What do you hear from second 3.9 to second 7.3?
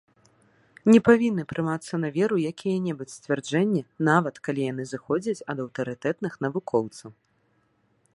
нават калі яны зыходзяць ад аўтарытэтных навукоўцаў.